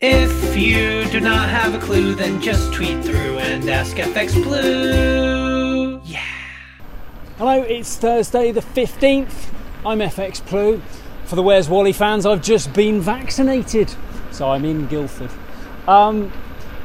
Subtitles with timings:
[0.00, 6.00] If you do not have a clue, then just tweet through and ask FX Blue.
[6.04, 6.22] Yeah.
[7.36, 9.52] Hello, it's Thursday the 15th.
[9.84, 10.80] I'm FX Blue.
[11.24, 13.92] For the Where's Wally fans, I've just been vaccinated,
[14.30, 15.30] so I'm in Guildford.
[15.88, 16.32] Um,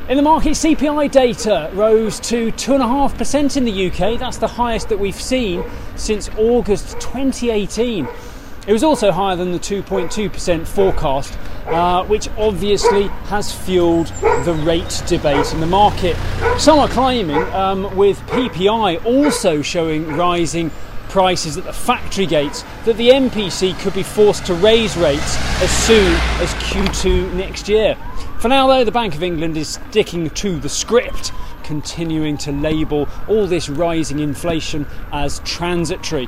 [0.10, 4.18] in the market, CPI data rose to 2.5% in the UK.
[4.18, 5.64] That's the highest that we've seen
[5.98, 8.08] since August 2018.
[8.66, 14.08] It was also higher than the 2.2% forecast, uh, which obviously has fueled
[14.46, 16.16] the rate debate in the market.
[16.58, 20.72] Some are claiming, um, with PPI also showing rising
[21.10, 25.70] prices at the factory gates, that the MPC could be forced to raise rates as
[25.70, 27.96] soon as Q2 next year.
[28.40, 31.32] For now, though, the Bank of England is sticking to the script,
[31.64, 36.28] continuing to label all this rising inflation as transitory.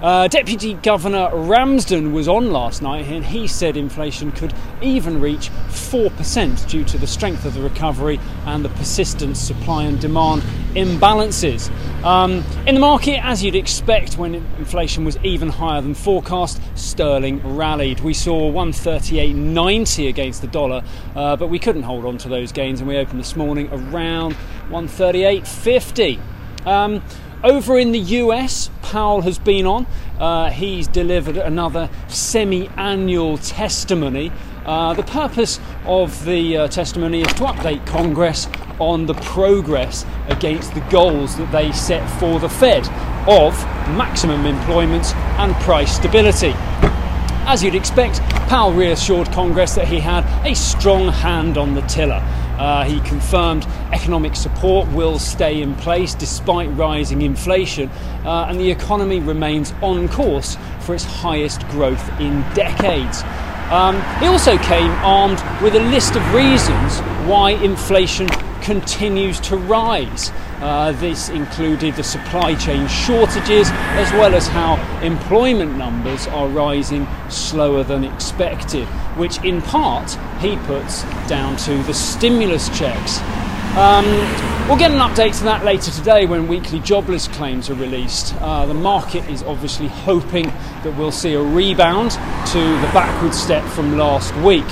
[0.00, 5.50] Uh, Deputy Governor Ramsden was on last night and he said inflation could even reach
[5.70, 10.42] 4% due to the strength of the recovery and the persistent supply and demand
[10.74, 11.68] imbalances.
[12.04, 17.56] Um, in the market, as you'd expect, when inflation was even higher than forecast, sterling
[17.56, 17.98] rallied.
[17.98, 20.84] We saw 138.90 against the dollar,
[21.16, 24.36] uh, but we couldn't hold on to those gains and we opened this morning around
[24.68, 26.20] 138.50.
[26.66, 27.02] Um,
[27.42, 29.86] over in the US, Powell has been on.
[30.18, 34.32] Uh, he's delivered another semi annual testimony.
[34.64, 40.72] Uh, the purpose of the uh, testimony is to update Congress on the progress against
[40.72, 42.88] the goals that they set for the Fed
[43.28, 43.52] of
[43.94, 46.54] maximum employment and price stability.
[47.50, 52.22] As you'd expect, Powell reassured Congress that he had a strong hand on the tiller.
[52.58, 57.88] Uh, he confirmed economic support will stay in place despite rising inflation,
[58.26, 63.22] uh, and the economy remains on course for its highest growth in decades.
[63.70, 68.28] Um, he also came armed with a list of reasons why inflation
[68.62, 70.32] continues to rise.
[70.60, 77.06] Uh, this included the supply chain shortages as well as how employment numbers are rising
[77.28, 80.10] slower than expected, which in part
[80.40, 83.20] he puts down to the stimulus checks.
[83.76, 84.06] Um,
[84.66, 88.34] we'll get an update to that later today when weekly jobless claims are released.
[88.40, 90.46] Uh, the market is obviously hoping
[90.82, 94.66] that we'll see a rebound to the backward step from last week.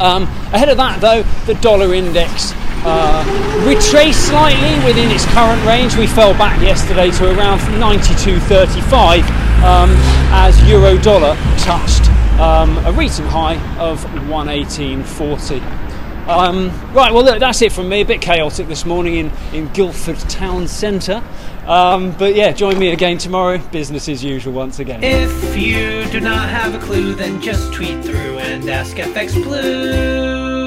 [0.00, 0.22] Um,
[0.54, 2.52] ahead of that, though, the dollar index
[2.84, 3.24] uh,
[3.66, 5.96] retraced slightly within its current range.
[5.96, 9.22] We fell back yesterday to around 92.35
[9.62, 9.90] um,
[10.32, 12.08] as euro dollar touched
[12.38, 15.60] um, a recent high of 118.40.
[16.28, 18.02] Um, right, well, look, that's it from me.
[18.02, 21.22] A bit chaotic this morning in, in Guildford town centre.
[21.66, 23.58] Um, but yeah, join me again tomorrow.
[23.72, 25.02] Business as usual once again.
[25.02, 30.57] If you do not have a clue, then just tweet through and ask FX Blue.